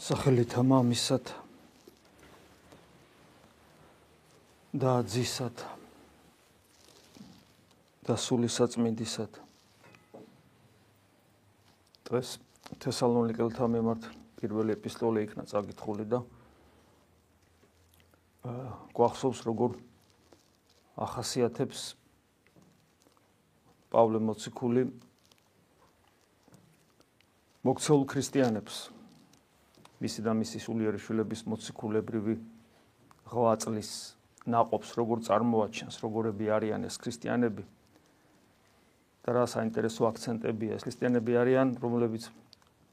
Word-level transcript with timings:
სახელითა 0.00 0.62
მამისად 0.64 1.30
და 4.72 4.92
ძისად 5.04 5.60
და 8.08 8.14
სული 8.16 8.48
საწმინდისად. 8.48 9.28
დღეს 12.08 12.30
თესალონიკელთა 12.80 13.68
მიმართ 13.74 14.06
პირველი 14.40 14.72
ეპისტოლე 14.72 15.24
იქნა 15.28 15.44
წაკითხული 15.52 16.06
და 16.08 16.22
გვახსოვს 18.96 19.42
როგორ 19.50 19.76
ახასიათებს 20.96 21.82
პავლე 23.92 24.22
მოციქული 24.30 24.86
მოქცეულ 27.68 28.08
ქრისტიანებს 28.14 28.80
მისი 30.00 30.20
და 30.24 30.32
მისი 30.32 30.58
სულიერი 30.64 30.98
შვილების 31.00 31.44
მოციქულებრივი 31.44 32.34
ღვაწლის 33.30 33.90
ناقობს 34.48 34.96
როგორ 34.96 35.18
წარმოაჩენს, 35.28 36.00
როგორები 36.00 36.44
არიან 36.48 36.88
ეს 36.88 36.96
ქრისტიანები 36.96 37.64
და 39.20 39.30
რა 39.36 39.44
საინტერესო 39.44 40.08
აქცენტებია 40.08 40.80
ეს 40.80 40.86
ქრისტიანები 40.88 41.32
არიან, 41.36 41.68
რომლებიც 41.84 42.32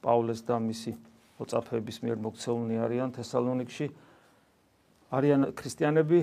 პავლეს 0.04 0.44
და 0.44 0.60
მისი 0.60 0.92
მოწაფეების 1.40 1.98
მიერ 2.04 2.18
მოქცეულნი 2.28 2.76
არიან 2.84 3.10
თესალონიკში 3.16 3.88
არიან 5.08 5.42
ქრისტიანები, 5.56 6.20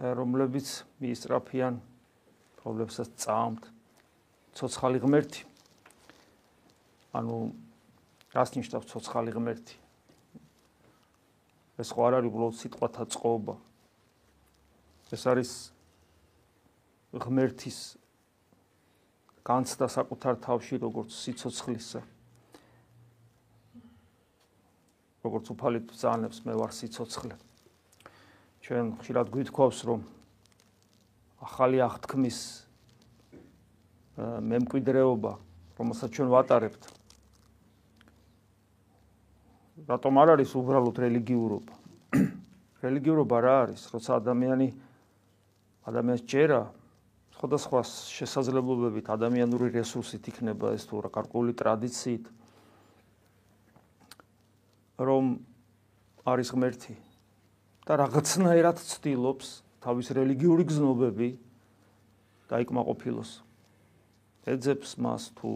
რომლებიც 0.00 0.68
მიისწრაფიან 1.04 1.74
რომლებსაც 2.64 3.08
წამთ 3.20 3.62
ცოცხალი 4.56 4.98
ღმერთი. 5.04 5.42
ანუ 7.14 7.36
რას 8.32 8.50
ნიშნავს 8.56 8.88
ცოცხალი 8.88 9.30
ღმერთი? 9.36 9.83
ეს 11.78 11.88
ხო 11.90 12.00
არ 12.06 12.14
არის 12.20 12.30
უბრალოდ 12.30 12.56
სიტყვათა 12.60 13.04
წყობა. 13.10 13.54
ეს 15.14 15.22
არის 15.26 15.50
ღმერთის 17.14 17.78
განცდა 19.42 19.86
საკუთარ 19.90 20.34
თავში 20.42 20.74
როგორც 20.78 21.10
სიცოცხლისა. 21.14 22.00
როგორც 25.24 25.46
უფალი 25.50 25.80
ბრძანებს 25.88 26.38
მე 26.46 26.52
ვარ 26.54 26.70
სიცოცხლე. 26.70 27.34
ჩვენ 28.64 28.86
ხშირად 29.02 29.26
გვითხოვს 29.28 29.78
რომ 29.84 30.00
ახალი 31.44 31.78
აღთქმის 31.84 32.38
მემკვიდრეობა 34.16 35.32
რომელსაც 35.76 36.10
ჩვენ 36.14 36.28
ვატარებთ 36.30 36.82
რატომ 39.84 40.12
არ 40.22 40.28
არის 40.36 40.52
უბრალოდ 40.56 40.96
რელიგიურობა? 41.04 41.74
რელიგიურობა 42.84 43.36
რა 43.44 43.54
არის? 43.68 43.82
როცა 43.92 44.16
ადამიანი 44.20 44.68
ადამიანს 45.84 46.22
ჯერა 46.24 46.60
სხვადასხვა 47.36 47.80
შესაძლებლობებით, 47.84 49.10
ადამიანური 49.12 49.68
რესურსით 49.74 50.32
იქნება 50.32 50.72
ეს 50.72 50.88
თუ 50.88 51.04
რა 51.04 51.10
გარკვეული 51.12 51.52
ტრადიციით 51.52 52.24
რომ 55.04 55.24
არის 56.24 56.48
ღმერთი 56.54 56.94
და 57.84 57.92
რაღაცნაირად 58.00 58.78
ცდილობს 58.80 59.48
თავის 59.84 60.08
რელიგიური 60.16 60.64
გზნობები 60.64 61.28
დაიკმაყოფილოს. 62.48 63.30
ეძებს 64.48 64.96
მას 65.00 65.32
თუ 65.36 65.50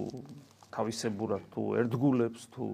თავისებურად 0.74 1.42
თუ 1.54 1.62
ერთგულებს 1.80 2.42
თუ 2.52 2.66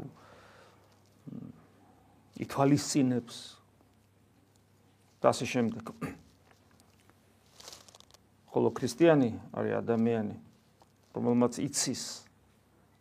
ითვალისწინებს 2.42 3.36
და 5.22 5.30
ასე 5.30 5.46
შემდეგ. 5.46 5.95
ხოლო 8.55 8.70
ქრისტიანი 8.70 9.34
არის 9.50 9.74
ადამიანი, 9.83 10.36
რომელმაც 11.11 11.58
იცის 11.58 12.02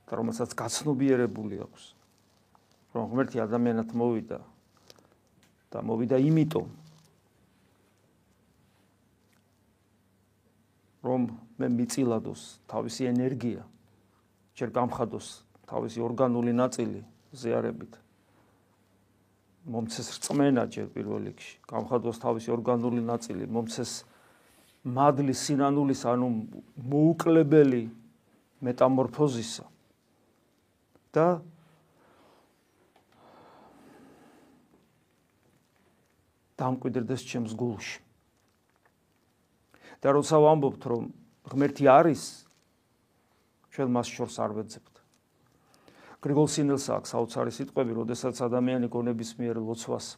და 0.10 0.18
რომელსაც 0.18 0.54
გაცნობიერებული 0.58 1.62
აქვს, 1.62 1.84
რომ 2.98 3.04
ღმერთი 3.14 3.38
ადამიანად 3.46 3.94
მოვიდა 3.94 4.40
და 5.74 5.78
მოვიდა 5.86 6.18
იმიტომ, 6.26 6.68
რომ 11.06 11.22
მე 11.62 11.68
მიწილადოს 11.78 12.42
თავისი 12.70 13.10
ენერგია, 13.14 13.62
ჯერ 14.58 14.70
გამხადოს 14.74 15.28
თავისი 15.70 16.02
ორგანული 16.02 16.54
ნაწილი 16.54 17.02
ზიარებით 17.34 18.03
მომცეს 19.64 20.08
რწმენა 20.20 20.68
ჯერ 20.68 20.88
პირველ 20.92 21.30
რიგში, 21.32 21.56
გამხადოს 21.70 22.20
თავისი 22.20 22.52
ორგანული 22.52 23.00
ნაწილი, 23.00 23.48
მომცეს 23.48 24.04
მადლის 24.84 25.40
სინანულის, 25.48 26.02
ანუ 26.04 26.28
მოუკლებელი 26.76 27.84
მეტამორფოზისა. 28.64 29.66
და 31.14 31.46
დამკვიდრდეს 36.58 37.22
ჩემს 37.22 37.54
გულში. 37.54 38.02
და 40.04 40.12
როცა 40.12 40.36
ვამბობთ, 40.36 40.82
რომ 40.92 41.04
ღმერთი 41.48 41.88
არის, 41.88 42.44
ჩვენ 43.72 43.88
მას 43.96 44.08
შორს 44.12 44.36
არ 44.44 44.52
ვეძებთ. 44.58 44.93
გრიგოლ 46.24 46.48
სინელს 46.48 46.86
აქვს 46.88 47.12
საოცარი 47.14 47.52
სიტყვები, 47.52 47.96
როდესაც 48.00 48.40
ადამიანი 48.48 48.88
გონების 48.88 49.32
მიერ 49.44 49.60
ლოცვას 49.60 50.16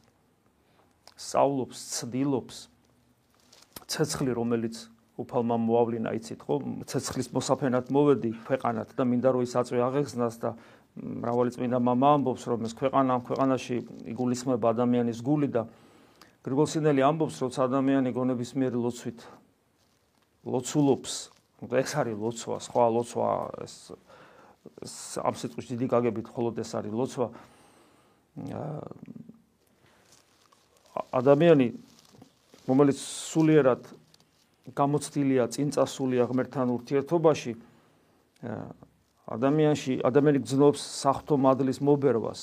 სწავლობს, 1.18 1.78
ცდილობს 1.98 2.58
ცეცხლი, 3.90 4.32
რომელიც 4.38 4.76
უფალმა 5.18 5.58
მოავლინა, 5.66 6.12
იცით 6.20 6.42
ხო? 6.46 6.56
ცეცხლის 6.92 7.32
მოსაფენად 7.34 7.90
მოვედი 7.96 8.32
ქვეყანად 8.46 8.94
და 8.94 9.04
მინდა 9.08 9.30
რომ 9.34 9.46
ის 9.48 9.54
აწვე 9.56 9.80
აღეხსნას 9.88 10.36
და 10.44 10.52
მრავალი 10.96 11.52
წმინდა 11.56 11.80
მამა 11.80 12.10
ამბობს, 12.20 12.44
რომ 12.52 12.68
ეს 12.68 12.74
ქვეყანა 12.76 13.16
ამ 13.16 13.22
ქვეყანაში 13.26 13.76
იგულისხმება 14.12 14.66
ადამიანის 14.76 15.20
გული 15.24 15.50
და 15.56 15.64
გრიგოლ 16.46 16.68
სინელი 16.70 17.02
ამბობს, 17.02 17.36
რომ 17.42 17.52
ადამიანი 17.66 18.10
გონების 18.14 18.52
მიერ 18.60 18.74
ლოცვით 18.78 19.20
ლოცულობს, 20.46 21.14
ეს 21.66 21.92
არის 21.96 22.16
ლოცვა, 22.20 22.56
სხვა 22.62 22.86
ლოცვა 22.94 23.30
ეს 23.66 23.76
ამ 25.22 25.36
სიტყვის 25.40 25.68
დიდი 25.72 25.86
გაგებით 25.92 26.26
მხოლოდ 26.32 26.56
ეს 26.64 26.72
არის 26.78 26.94
ლოცვა. 26.94 27.28
ადამიანი 31.12 31.68
რომელიც 32.68 32.98
სულიერად 33.00 33.82
გამოცდილია 34.74 35.46
წინწასულია 35.54 36.24
ღმერთთან 36.26 36.68
ურთიერთობაში 36.76 37.54
ადამიანში 39.30 39.94
ადამიანი 40.06 40.40
გძნობს 40.46 40.82
სახთო 41.02 41.38
მადლის 41.46 41.80
მობერვას 41.86 42.42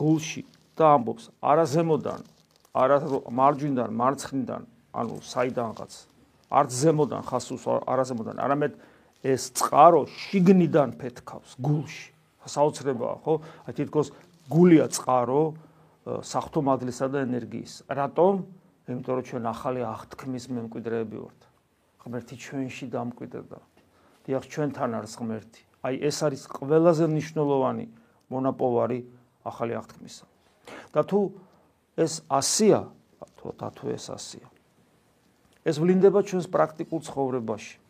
გულში 0.00 0.42
და 0.76 0.92
ამბობს 0.96 1.30
არა 1.40 1.64
ზემოდან 1.72 2.20
არა 2.76 2.96
მარჯვიდან 3.40 3.90
მარცხნიდან 4.00 4.62
ანუ 5.00 5.16
საიდანღაც 5.32 5.92
არც 6.60 6.70
ზემოდან 6.80 7.22
ხასუს 7.28 7.64
არა 7.88 8.04
ზემოდან 8.12 8.40
არამედ 8.44 8.72
ეს 9.26 9.50
წყარო 9.58 10.06
შიგნიდან 10.06 10.94
ფეთქავს 11.00 11.58
გულში. 11.58 12.14
საოცრებაა, 12.46 13.16
ხო? 13.26 13.34
აი 13.66 13.72
თითქოს 13.74 14.08
გულია 14.46 14.86
წყარო 14.86 15.42
საფრთხომადლისა 16.06 17.06
და 17.10 17.18
ენერგიის. 17.26 17.72
რატომ? 17.90 18.32
იმიტომ 18.86 19.14
რომ 19.18 19.24
ჩვენ 19.26 19.44
ახალი 19.50 19.80
აღთქმის 19.82 20.44
მემკვიდრეები 20.54 21.16
ვართ. 21.18 21.40
ღმერთი 22.06 22.34
ჩვენში 22.38 22.86
დამკვიდრდა. 22.94 23.58
დიახ, 24.30 24.42
ჩვენთან 24.46 24.90
არის 24.94 25.12
ღმერთი. 25.18 25.62
აი 25.82 25.94
ეს 26.06 26.16
არის 26.22 26.42
ყველაზე 26.46 27.04
მნიშვნელოვანი 27.10 27.86
მონაპოვარი 28.30 28.98
ახალი 29.42 29.72
აღთქმისა. 29.74 30.26
და 30.94 31.00
თუ 31.02 31.20
ეს 31.98 32.22
ასია, 32.30 32.80
თუ 33.38 33.46
თუ 33.54 33.84
ეს 33.90 34.06
ასია. 34.10 34.46
ეს 35.66 35.76
ვლინდება 35.82 36.22
ჩვენს 36.22 36.46
პრაქტიკულ 36.46 37.00
ცხოვრებაში. 37.10 37.85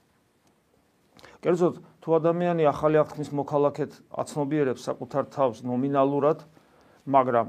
კერძოდ 1.45 1.75
თუ 2.01 2.09
ადამიანი 2.17 2.65
ახალი 2.71 2.97
აღთქმის 3.03 3.31
მოქალაქედ 3.35 3.91
აცნობიერებს 4.23 4.83
საკუთარ 4.89 5.25
თავს 5.35 5.63
ნომინალურად, 5.67 6.39
მაგრამ 7.07 7.47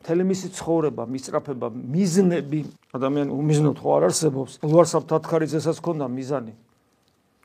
მთელი 0.00 0.24
მისი 0.24 0.48
ცხოვრება, 0.56 1.04
მისწრაფება, 1.04 1.68
მიზნები 1.70 2.60
ადამიანი 2.96 3.30
უმიზნოდ 3.30 3.76
ხო 3.78 3.90
არ 4.00 4.04
არსებობს. 4.10 4.52
ლუარსაბ 4.64 5.04
თათქარიძესაც 5.12 5.76
ჰქონდა 5.78 6.06
მიზანი. 6.08 6.54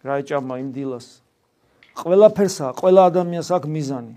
რა 0.06 0.14
ეჭამა 0.24 0.56
იმ 0.64 0.70
დილას. 0.72 1.08
ყველაფერსა, 2.00 2.66
ყველა 2.80 3.02
ადამიანს 3.12 3.50
აქვს 3.56 3.70
მიზანი. 3.76 4.16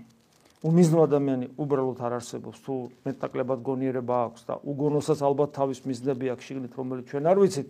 უმიზნო 0.59 0.99
ადამიანი 1.07 1.45
უბრალოდ 1.55 1.99
არ 2.03 2.13
არსებობს. 2.19 2.57
თუ 2.63 2.73
მეტაკლებად 3.07 3.59
გონიერება 3.63 4.15
აქვს 4.27 4.41
და 4.47 4.53
უგონოსაც 4.63 5.19
ალბათ 5.23 5.49
თავის 5.55 5.79
მიზნები 5.87 6.25
აქვს 6.35 6.43
შიგნით, 6.47 6.73
რომელიც 6.75 7.05
ჩვენ 7.11 7.23
არ 7.31 7.37
ვიცით. 7.39 7.69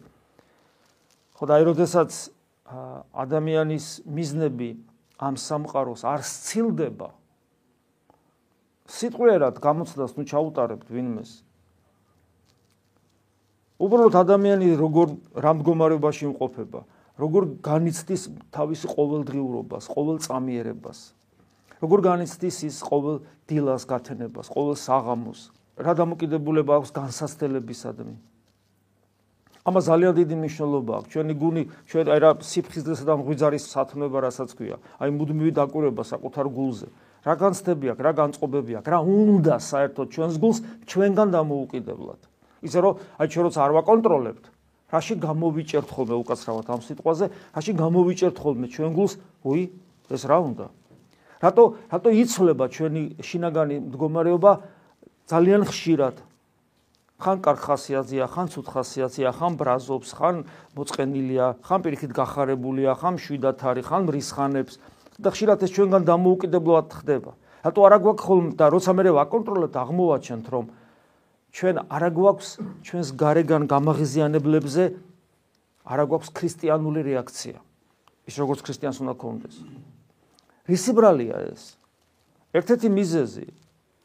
ხო 1.38 1.44
და 1.46 1.54
აი 1.58 1.64
როდესაც 1.70 2.10
ადამიანის 2.70 3.88
მიზნები 4.06 4.70
ამ 5.20 5.36
სამყაროს 5.36 6.06
არ 6.06 6.22
სცილდება 6.24 7.10
სიტყვიერად 8.90 9.62
გამოცდას 9.62 10.18
ნუ 10.18 10.24
ჩაუტარებთ 10.26 10.88
ვინმეს. 10.90 11.32
უბრალოდ 13.80 14.16
ადამიანი 14.18 14.68
როგორ 14.76 15.14
რამდგომარეობაში 15.46 16.26
იმყოფება, 16.30 16.82
როგორ 17.22 17.44
განიცდის 17.64 18.24
თავის 18.52 18.82
ყოველდღიურობას, 18.90 19.86
ყოველწამიერებას. 19.94 21.00
როგორ 21.80 22.00
განიცდის 22.10 22.58
ის 22.68 22.78
ყოველ 22.84 23.24
დილას 23.48 23.88
გათენებას, 23.88 24.52
ყოველ 24.52 24.76
საღამოს, 24.76 25.40
რა 25.80 25.94
დამოკიდებულება 25.96 26.82
აქვს 26.82 26.92
განსასწრებისადმი. 26.92 28.16
ამას 29.70 29.84
ძალიან 29.90 30.14
დიდი 30.18 30.36
მნიშვნელობა 30.42 30.94
აქვს. 31.00 31.10
ჩვენი 31.14 31.34
გუნი, 31.38 31.64
ჩვენ 31.90 32.06
აი 32.10 32.20
რა 32.26 32.32
სიფხიზლესა 32.42 33.06
და 33.06 33.14
მღვიძარის 33.22 33.64
სათნოება 33.70 34.20
რასაც 34.26 34.50
ქვია, 34.58 34.78
აი 34.98 35.10
მუდმივი 35.14 35.52
დაკვირვება 35.54 36.04
საკუთარ 36.10 36.46
გულზე. 36.50 36.88
რა 37.26 37.34
განცდები 37.38 37.86
აქვს, 37.94 38.04
რა 38.04 38.12
განწყობები 38.18 38.72
აქვს, 38.80 38.90
რა 38.90 39.00
უნდა 39.06 39.56
საერთოდ 39.70 40.08
ჩვენს 40.10 40.36
გულს 40.42 40.58
ჩვენგან 40.90 41.30
დამოუკიდებლად. 41.36 42.22
ისე 42.66 42.80
რომ 42.84 42.94
აი 43.20 43.28
ჩვენ 43.30 43.44
როცა 43.48 43.60
არ 43.60 43.72
ვაკონტროლებთ, 43.78 44.46
რაში 44.90 45.14
გამოვიჭერთ 45.22 45.90
ხოლმე 45.94 46.16
უკაცრავად 46.24 46.66
ამ 46.74 46.82
სიტყვაზე, 46.82 47.26
რაში 47.56 47.72
გამოვიჭერთ 47.78 48.38
ხოლმე 48.42 48.68
ჩვენ 48.74 48.92
გულს, 48.98 49.14
უი, 49.46 49.64
ეს 50.10 50.24
რა 50.26 50.38
უნდა? 50.50 50.66
რატო 51.40 51.64
რატო 51.94 52.10
იცვლება 52.10 52.66
ჩვენი 52.68 53.04
შინაგანი 53.24 53.76
მდგომარეობა 53.88 54.52
ძალიან 55.30 55.62
ხშირად? 55.70 56.16
ხან 57.20 57.38
კარგ 57.44 57.60
ხასიათზეა, 57.60 58.26
ხან 58.32 58.48
ცუდ 58.48 58.68
ხასიათზეა, 58.72 59.32
ხან 59.36 59.54
ბრაზობს, 59.60 60.10
ხან 60.16 60.36
მოწყენილია, 60.72 61.46
ხან 61.68 61.80
პირიქით 61.84 62.12
გახარებულია, 62.16 62.96
ხან 62.96 63.20
შვიდათ 63.20 63.60
არის, 63.60 63.86
ხან 63.92 64.02
მრისხანებს 64.08 64.74
და 65.20 65.28
ხშირად 65.36 65.60
ეს 65.68 65.72
ჩვენგან 65.76 66.04
დამოუკიდებლად 66.08 66.88
ხდება. 66.96 67.32
რატო 67.60 67.80
არა 67.84 67.98
გვაქვს 68.00 68.24
ხოლმე 68.24 68.52
და 68.56 68.66
როცა 68.72 68.92
მე 68.96 69.12
ვაკონტროლებთ, 69.20 69.76
აღმოვაჩენთ, 69.84 70.46
რომ 70.48 70.66
ჩვენ 71.52 71.76
არა 71.92 72.10
გვაქვს 72.16 72.50
ჩვენს 72.88 73.10
გარეგან 73.20 73.64
გამაღიზიანებლებზე 73.68 74.84
არა 75.84 76.04
გვაქვს 76.08 76.30
ქრისტიანული 76.40 77.02
რეაქცია. 77.04 77.60
ის 78.30 78.36
როგორც 78.38 78.60
ქრისტიანს 78.64 78.98
უნდა 79.04 79.14
ქონდეს. 79.20 79.56
რისი 80.70 80.92
ბრალია 80.94 81.36
ეს? 81.52 81.76
ერთ-ერთი 82.54 82.88
მიზეზი 82.94 83.48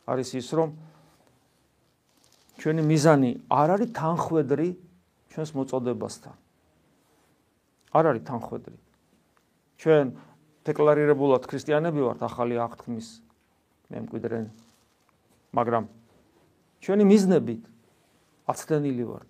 არის 0.08 0.28
ის, 0.40 0.48
რომ 0.56 0.68
ჩვენი 2.58 2.82
მიზანი 2.86 3.30
არ 3.50 3.68
არის 3.74 3.90
თანხვედრი 3.98 4.68
ჩვენს 5.34 5.50
მოწოდებასთან. 5.58 6.34
არ 7.94 8.04
არის 8.10 8.22
თანხვედრი. 8.30 8.76
ჩვენ 9.78 10.06
დეკლარირებულად 10.64 11.42
ქრისტიანები 11.50 12.00
ვართ 12.06 12.20
ახალი 12.24 12.54
აღთქმის 12.62 13.08
მემკვიდრე. 13.90 14.38
მაგრამ 15.54 15.84
ჩვენი 16.82 17.04
მიზნებით 17.04 17.62
აცდენილი 18.50 19.04
ვართ. 19.04 19.28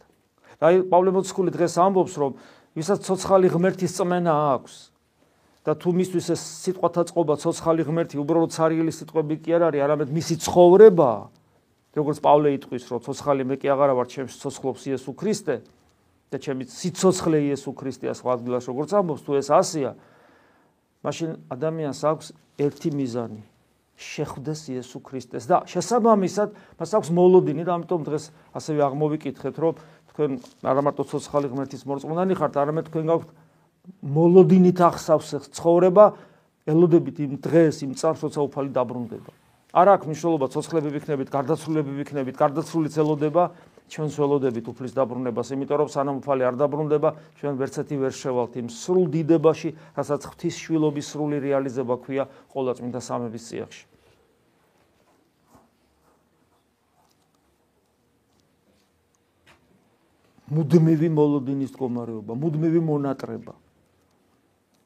აი 0.65 0.75
პავლე 0.89 1.11
მოციქული 1.17 1.51
დღეს 1.53 1.75
ამბობს, 1.81 2.15
რომ 2.21 2.33
ვისაც 2.75 2.99
ცოცხალი 3.05 3.49
ღმერთის 3.53 3.93
წმენა 3.99 4.35
აქვს 4.55 4.75
და 5.65 5.73
თუ 5.75 5.89
მისთვის 5.97 6.27
ეს 6.35 6.43
სიტყვათა 6.65 7.03
წყობა 7.09 7.35
ცოცხალი 7.41 7.83
ღმერთი 7.89 8.17
უბრალოდ 8.21 8.51
ცარიელი 8.53 8.93
სიტყვები 8.93 9.35
კი 9.45 9.51
არ 9.57 9.63
არის, 9.73 9.81
არამედ 9.85 10.09
მისი 10.13 10.35
ცხოვრებაა, 10.45 11.21
როგორც 11.95 12.19
პავლე 12.21 12.55
იტყვის, 12.59 12.85
რომ 12.91 13.01
ცოცხალი 13.07 13.43
მე 13.47 13.57
კი 13.63 13.71
აღარა 13.71 13.95
ვარ, 13.95 14.07
ჩემს 14.11 14.39
ცოცხლობს 14.43 14.83
იესო 14.91 15.13
ქრისტე 15.15 15.57
და 16.31 16.37
ჩემი 16.43 16.67
სიცოცხლე 16.67 17.39
იესო 17.55 17.71
ქრისტეა 17.71 18.15
სხვა 18.19 18.31
ადგილას 18.39 18.67
როგორც 18.67 18.91
ამბობს, 18.99 19.23
თუ 19.23 19.39
ეს 19.39 19.49
ასია, 19.55 19.95
მაშინ 21.07 21.31
ადამიანს 21.55 22.01
აქვს 22.11 22.27
ერთი 22.59 22.91
მიზანი 22.99 23.43
შეხვდეს 23.95 24.61
იესო 24.75 24.99
ქრისტეს. 25.07 25.47
და 25.47 25.63
შესაბამისად 25.71 26.49
მას 26.81 26.91
აქვს 26.99 27.09
მოლოდინი 27.15 27.63
და 27.63 27.79
ამიტომ 27.79 28.03
დღეს 28.11 28.25
ასევე 28.59 28.81
აღმოვიკითხეთ 28.91 29.55
რომ 29.55 29.75
თქვენ 30.11 30.31
არა 30.67 30.83
მარტო 30.83 31.03
ცოცხალი 31.15 31.47
ღმერთის 31.55 31.87
მორწმუნენი 31.87 32.35
ხართ 32.35 32.55
არამედ 32.59 32.91
თქვენ 32.91 33.05
გაქვთ 33.07 33.29
მოლოდინით 34.03 34.79
ახსავს 34.83 35.31
ცხოვრება 35.55 36.05
ელოდებით 36.67 37.17
იმ 37.23 37.33
დღეს 37.39 37.87
იმ 37.87 37.93
წამს 37.95 38.21
როცა 38.27 38.41
უფალი 38.43 38.71
დაბრუნდება 38.75 39.44
არ 39.75 39.89
აქვს 39.99 40.07
მნიშვნელობა 40.07 40.47
ცოცხლები 40.55 40.89
ვიქნებით, 40.95 41.29
გარდაცვლილები 41.35 41.93
ვიქნებით, 41.99 42.35
გარდაცვლილი 42.39 42.91
წელოდება 42.95 43.45
ჩვენ 43.91 44.09
სველოდებით 44.15 44.67
უფლის 44.71 44.93
დაბრუნებას, 44.97 45.51
იმიტომ 45.55 45.79
რომ 45.83 45.89
სანამ 45.91 46.17
უფალი 46.23 46.43
არ 46.47 46.57
დაბრუნდება, 46.63 47.09
ჩვენ 47.37 47.55
ვერცეთი 47.59 47.97
ვერ 48.01 48.15
შევალთ 48.15 48.55
იმ 48.63 48.69
სრულ 48.71 49.07
დიდებაში, 49.13 49.71
რასაც 49.99 50.23
ღვთის 50.31 50.55
შვილობის 50.63 51.07
სრული 51.11 51.37
რეალიზება 51.43 51.95
ქვია 52.01 52.25
ყოველ 52.55 52.75
წმინდა 52.79 53.01
სამების 53.03 53.45
წიაღში. 53.51 53.85
მუდმივი 60.55 61.09
მოლოდინის 61.09 61.71
მდგომარეობა, 61.75 62.33
მუდმივი 62.37 62.81
მონატრება. 62.85 63.55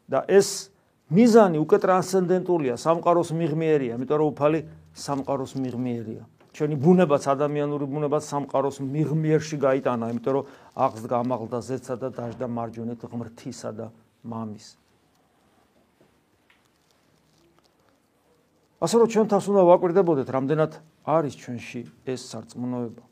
და 0.08 0.25
ეს 0.25 0.73
მიზანი 1.08 1.56
უკვე 1.64 1.78
ტრანსცენდენტულია, 1.81 2.75
სამყაროს 2.76 3.31
მიღმიერია, 3.32 3.96
იმიტომ 3.96 4.19
რომ 4.20 4.28
უფალი 4.32 4.60
სამყაროს 4.93 5.52
მიღმიერია. 5.56 6.22
ჩვენი 6.52 6.76
ბუნებაც 6.82 7.25
ადამიანური 7.32 7.87
ბუნებაც 7.88 8.22
სამყაროს 8.28 8.82
მიღმიერში 8.82 9.56
გაიტანა, 9.62 10.05
იმიტომ 10.12 10.32
რომ 10.37 10.44
აღსდგა 10.75 11.16
ამაღლდა 11.22 11.58
ზეცსა 11.64 11.94
და 12.02 12.08
დაждდა 12.12 12.46
მარჯვენეთ 12.50 13.00
ღმრთისა 13.08 13.70
და 13.78 13.87
მამის. 14.26 14.66
ასე 18.78 18.94
რომ 19.00 19.08
ჩვენ 19.10 19.26
თავს 19.32 19.46
უნდა 19.49 19.62
ვაკვირდებოდეთ, 19.70 20.28
რამდენად 20.28 20.72
არის 21.08 21.34
ჩვენში 21.40 21.81
ეს 22.06 22.20
სარწმუნოება. 22.31 23.05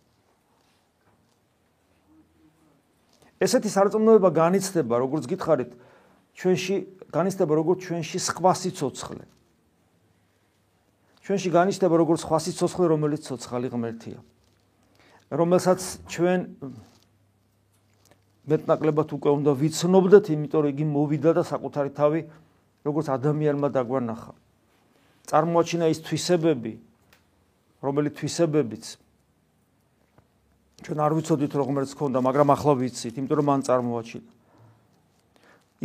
ესეთი 3.41 3.69
სარწმუნოება 3.73 4.31
განიცდება, 4.31 4.95
როგორც 5.01 5.25
გითხარით, 5.27 5.73
ჩვენში 6.37 6.77
განიცდება 7.11 7.53
როგორც 7.57 7.79
ჩვენში 7.89 8.19
სხვა 8.21 8.53
სიცოცხლე. 8.61 9.25
ჩვენში 11.25 11.51
განიცდება 11.51 11.95
როგორც 11.97 12.21
სხვა 12.23 12.39
სიცოცხლე, 12.45 12.85
რომელიც 12.93 13.21
ცოცხალი 13.25 13.69
ღმერთია. 13.73 14.19
რომელსაც 15.27 15.81
ჩვენ 16.07 16.41
მეტნაკლებად 18.47 19.09
უკვე 19.11 19.31
უნდა 19.43 19.53
ვიცნობდეთ, 19.59 20.25
იმიტომ 20.31 20.61
რომ 20.63 20.71
იგი 20.71 20.85
მოვიდა 20.87 21.31
და 21.35 21.43
საკუთარი 21.43 21.91
თავი 21.99 22.21
როგორც 22.87 23.07
ადამიანმა 23.11 23.69
დაგვანახა. 23.75 24.33
წარმოაჩინა 25.27 25.87
ის 25.91 25.99
თვისებები, 26.07 26.73
რომელიც 27.83 28.13
თვისებებიც 28.23 28.85
ჩვენ 30.87 30.99
არ 31.01 31.13
ვიცოდით 31.19 31.53
რომ 31.57 31.67
ღმერთს 31.73 31.95
ქონდა, 31.99 32.19
მაგრამ 32.23 32.49
ახლა 32.55 32.73
ვიცით, 32.79 33.19
იმიტომ 33.19 33.37
რომ 33.41 33.47
მან 33.51 33.61
წარმოაჩინა. 33.67 34.36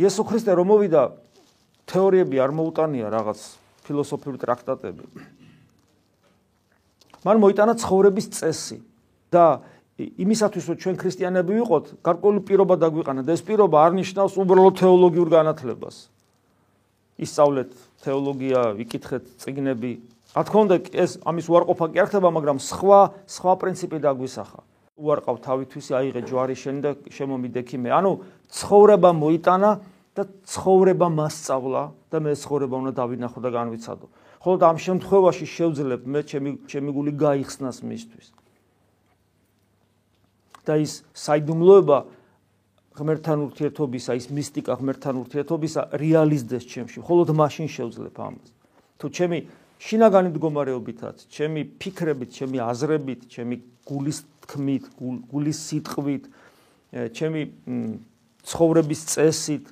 იესო 0.00 0.22
ქრისტე 0.24 0.56
რომ 0.56 0.66
მოვიდა 0.72 1.02
თეორიები 1.90 2.36
არ 2.40 2.50
მოუტანია 2.56 3.06
რაღაც 3.12 3.40
ფილოსოფიური 3.84 4.38
ტრაქტატები. 4.40 5.04
მან 7.22 7.36
მოიტანა 7.42 7.74
ცხოვრების 7.78 8.26
წესი 8.32 8.78
და 9.30 9.62
იმისათვის 10.00 10.64
რომ 10.72 10.76
ჩვენ 10.82 10.96
ქრისტიანები 10.98 11.52
ვიყოთ, 11.60 11.84
გარკვეული 12.02 12.40
პირობა 12.48 12.74
დაგვიყანა 12.80 13.22
და 13.22 13.36
ეს 13.36 13.42
პირობა 13.44 13.76
არ 13.86 13.92
ნიშნავს 14.00 14.34
უბრალოდ 14.40 14.74
თეოლოგიურ 14.80 15.28
განათლებას. 15.30 15.96
ისწავლეთ 17.22 17.70
თეოლოგია, 18.02 18.60
ვიკითხეთ 18.80 19.24
წიგნები. 19.38 19.92
რა 20.32 20.42
თქმა 20.48 20.60
უნდა, 20.64 20.76
ეს 20.96 21.20
ამის 21.22 21.46
უარყოფა 21.52 21.86
კი 21.92 21.98
არ 22.02 22.08
ხდება, 22.08 22.28
მაგრამ 22.32 22.58
სხვა 22.58 23.00
სხვა 23.28 23.52
პრინციპი 23.60 23.98
დაგვისახა. 24.00 24.60
უარყავ 25.02 25.36
თავითვისი 25.42 25.92
აიღე 25.98 26.20
ჯვარი 26.30 26.54
შენ 26.54 26.76
და 26.82 26.90
შემომიდექი 27.10 27.76
მე. 27.82 27.90
ანუ 27.90 28.12
ცხოვრება 28.54 29.10
მოიტანა 29.10 29.70
და 30.14 30.22
ცხოვრება 30.46 31.08
მასწავლა 31.10 31.82
და 32.12 32.16
მე 32.22 32.32
ცხოვრება 32.38 32.74
უნდა 32.82 32.92
დავინახო 32.94 33.38
და 33.42 33.50
განვიცადო. 33.50 34.06
ხოლო 34.42 34.56
ამ 34.62 34.78
შემთხვევაში 34.78 35.46
შევძლებ 35.46 36.02
მე 36.06 36.20
ჩემი 36.30 36.50
ჩემი 36.70 36.90
გული 36.94 37.12
გაიხსნას 37.18 37.78
მისთვის. 37.82 38.26
და 40.62 40.78
ის 40.78 41.02
საიდუმლოება 41.10 41.98
ღმერთთან 42.94 43.38
ურთიერთობისა, 43.50 44.14
ის 44.14 44.26
მისტიკა 44.30 44.72
ღმერთთან 44.78 45.14
ურთიერთობისა 45.26 45.80
რეალიზდეს 45.98 46.64
ჩემში. 46.70 46.98
ხოლო 47.02 47.34
მაშინ 47.34 47.66
შევძლებ 47.66 48.14
ამას. 48.14 48.48
თუ 49.00 49.06
ჩემი 49.10 49.38
შინაგანი 49.82 50.28
მდგომარეობითაც, 50.30 51.26
ჩემი 51.26 51.60
ფიქრებით, 51.82 52.30
ჩემი 52.30 52.58
აზრებით, 52.62 53.20
ჩემი 53.26 53.56
გულის 53.82 54.18
თქმით, 54.44 54.84
გულის 55.30 55.58
სიტყვით, 55.68 56.24
ჩემი 57.16 57.42
ცხოვრების 58.42 59.00
წესით, 59.12 59.64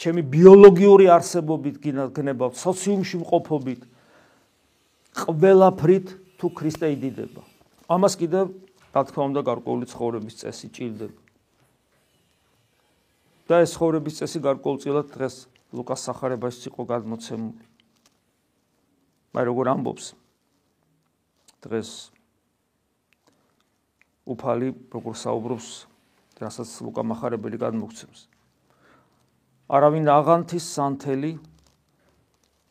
ჩემი 0.00 0.22
ბიოლოგიური 0.26 1.06
არსებობით 1.12 1.76
გინაგნებავ, 1.82 2.56
სოციუმში 2.56 3.16
მყოფობით, 3.22 3.80
ყველაფრით 5.12 6.06
თუ 6.40 6.46
ქრისტე 6.56 6.86
იდიდება. 6.96 7.42
ამას 7.92 8.16
კიდევ 8.16 8.50
რა 8.92 9.02
თქმა 9.08 9.22
უნდა 9.30 9.40
გარკვეული 9.44 9.86
ცხოვრების 9.92 10.34
წესი 10.40 10.68
ჭირდება. 10.72 11.18
და 13.48 13.60
ეს 13.60 13.76
ცხოვრების 13.76 14.14
წესი 14.22 14.38
გარკვეულწილად 14.48 15.06
დღეს 15.12 15.34
ლუკას 15.76 16.00
სახარებაში 16.08 16.72
იყო 16.72 16.82
გადმოცემული. 16.88 17.64
მაგრამ 19.34 19.48
როგორ 19.52 19.66
ამბობს? 19.76 20.06
დღეს 21.60 21.90
უფალი 24.26 24.68
როგორ 24.92 25.14
საუბრობს 25.18 25.68
რასაც 26.42 26.70
ლუკა 26.82 27.02
מחარებელი 27.06 27.58
გადმოგცემს 27.58 28.26
არავინ 29.72 30.08
აღანთის 30.12 30.64
სანთელი 30.76 31.32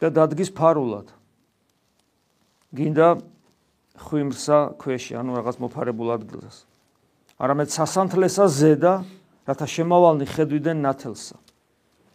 და 0.02 0.10
დადგის 0.14 0.52
ფარულად. 0.54 1.10
გინდა 2.74 3.08
ხვიმრსა 4.02 4.60
ქვეში 4.82 5.18
ანუ 5.20 5.38
რაღაც 5.40 5.58
მოფარებულ 5.62 6.10
ადგილას 6.18 6.64
არამედ 7.42 7.74
სასანთლესა 7.74 8.46
ზედა 8.54 8.94
რათა 9.50 9.66
შემავალნი 9.66 10.26
ხედვიდან 10.30 10.78
ნათელსა. 10.86 11.38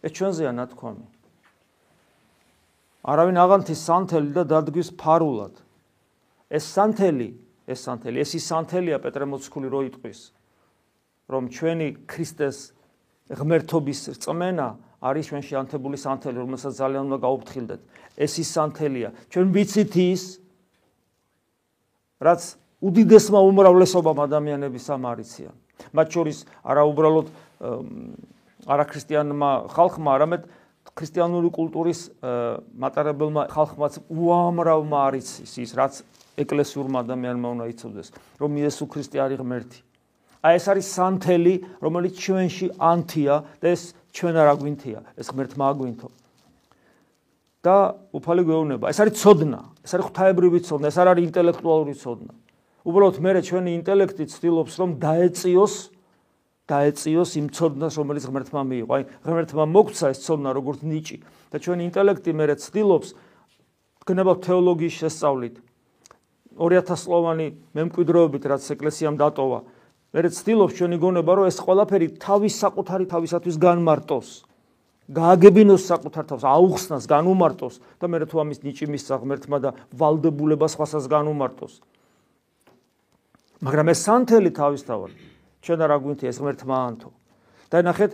ეს 0.07 0.11
ჩვენზეა 0.15 0.51
ნათქვამი. 0.55 1.05
არავინ 3.03 3.37
აღანთის 3.43 3.79
სანთელი 3.87 4.31
და 4.31 4.43
დადგის 4.47 4.89
ფარულად. 4.95 5.55
ეს 6.47 6.63
სანთელი 6.63 7.29
ეს 7.67 7.79
სანთელი. 7.83 8.17
ეს 8.23 8.31
ის 8.39 8.43
სანთელია 8.47 8.97
პეტრე 9.03 9.25
მოციქული 9.27 9.67
რო 9.67 9.81
იტყვის 9.91 10.19
რომ 11.27 11.43
ჩვენი 11.51 11.87
ქრისტეს 12.07 12.57
ღმერთობის 13.27 13.99
რწმენა 14.15 14.67
არის 15.03 15.25
ჩვენში 15.29 15.53
ანთებული 15.61 15.97
სანთელი 15.99 16.37
რომელსაც 16.41 16.73
ძალიან 16.79 17.03
უნდა 17.11 17.17
გაუფრთხილდეთ. 17.27 17.81
ეს 18.17 18.33
ის 18.41 18.49
სანთელია. 18.55 19.09
ჩვენ 19.29 19.47
ვიცით 19.51 19.93
ის 19.99 20.23
რაც 22.23 22.41
უდიდესმა 22.81 23.39
უმრავლესობამ 23.51 24.19
ადამიანების 24.25 24.85
ამარიციან 24.95 25.55
მათ 25.93 26.07
შორის 26.13 26.37
არა 26.65 26.83
უბრალოდ 26.89 27.27
არაქრისტიანმა 28.67 29.49
ხალხმა 29.73 30.09
არამედ 30.17 30.41
ქრისტიანული 30.97 31.49
კულტურის 31.53 32.01
მატარებელმა 32.81 33.47
ხალხმაც 33.53 33.93
უამრავმა 34.09 34.97
არიცის 35.09 35.53
ის 35.61 35.71
რაც 35.77 36.01
ეკლესიურმა 36.37 37.01
ადამიანმა 37.01 37.47
უნდა 37.57 37.65
იცოდეს 37.73 38.07
რომ 38.37 38.51
იესო 38.61 38.85
ქრისტე 38.93 39.17
არის 39.25 39.37
ღმერთი. 39.41 39.79
აი 40.45 40.53
ეს 40.57 40.65
არის 40.69 40.87
სანთელი 40.93 41.53
რომელიც 41.81 42.13
ჩვენში 42.21 42.67
ანთია 42.77 43.35
და 43.57 43.67
ეს 43.73 43.81
ჩვენ 44.13 44.35
არ 44.37 44.47
აგვინთია 44.53 44.99
ეს 45.17 45.27
ღმერთმა 45.33 45.65
აგვინთო. 45.73 46.09
და 47.65 47.75
უფალი 48.13 48.41
გვეუბნება 48.47 48.85
ეს 48.87 48.97
არის 49.01 49.13
ცოდნა 49.17 49.59
ეს 49.83 49.91
არის 49.97 50.05
ღვთაებრივი 50.07 50.59
ცოდნა 50.61 50.85
ეს 50.87 50.97
არ 51.01 51.07
არის 51.11 51.23
ინტელექტუალური 51.27 51.93
ცოდნა. 51.97 52.33
უბრალოდ 52.87 53.17
მე 53.19 53.31
ჩვენი 53.43 53.71
ინტელექტი 53.81 54.23
ცდილობს 54.31 54.73
რომ 54.77 54.89
დაეწიოს 55.03 55.75
დაეწიოს 56.67 57.31
იმ 57.39 57.47
ცოდნას 57.55 57.93
რომელიც 57.97 58.23
ღმერთმა 58.29 58.61
მიიღო. 58.61 58.91
აი 58.93 59.03
ღმერთმა 59.25 59.65
მოგცა 59.73 60.05
ეს 60.13 60.19
ცოდნა 60.23 60.49
როგორც 60.53 60.79
ნიჭი. 60.85 61.17
და 61.51 61.57
ჩვენი 61.63 61.81
ინტელექტი 61.89 62.31
მე 62.35 62.45
ცდილობს 62.59 63.09
გნება 64.07 64.33
თეოლოგიის 64.43 64.95
შესწავლით 65.01 65.55
2000 66.57 66.97
სლოვანი 66.97 67.47
მემკვიდრეობით 67.77 68.43
რაც 68.49 68.63
ეკლესიამ 68.73 69.15
დატოვა. 69.21 69.59
მე 70.13 70.29
ცდილობს 70.33 70.73
ჩვენი 70.73 70.97
გონება 70.97 71.31
რომ 71.37 71.45
ეს 71.51 71.57
ყველაფერი 71.61 72.07
თავის 72.17 72.53
საკუთარი 72.57 73.05
თავისათვის 73.05 73.55
განმარტოს. 73.61 74.27
გააგებინოს 75.07 75.83
საკუთარ 75.87 76.25
თავს 76.27 76.43
აუხსნას 76.43 77.05
განუმარტოს 77.07 77.75
და 78.01 78.05
მე 78.11 78.25
თუ 78.27 78.35
ამის 78.43 78.59
ნიჭი 78.65 78.85
მისცა 78.91 79.15
ღმერთმა 79.23 79.57
და 79.61 79.69
ვალდებულებას 79.93 80.73
სხვასაც 80.75 81.05
განუმარტოს. 81.07 81.73
მაგრამ 83.61 83.87
ეს 83.93 83.99
სანთელი 84.03 84.51
თავისთავად 84.51 85.11
ჩვენ 85.63 85.79
არ 85.85 85.91
აგვინთი 85.95 86.25
ეს 86.27 86.37
ღმერთმა 86.41 86.75
ანთო. 86.87 87.09
და 87.71 87.77
ნახეთ 87.83 88.11